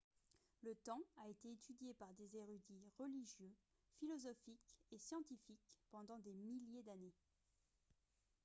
le 0.63 0.73
temps 0.83 1.03
a 1.23 1.27
été 1.29 1.51
étudié 1.51 1.93
par 1.93 2.11
des 2.15 2.35
érudits 2.35 2.89
religieux 2.97 3.53
philosophiques 3.99 4.73
et 4.91 4.97
scientifiques 4.97 5.69
pendant 5.91 6.17
des 6.17 6.33
milliers 6.33 6.81
d'années 6.81 7.13